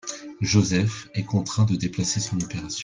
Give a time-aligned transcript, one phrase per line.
[0.41, 2.79] Joseph est contraint de déplacer son opération.